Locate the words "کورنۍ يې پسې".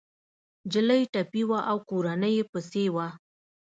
1.89-2.85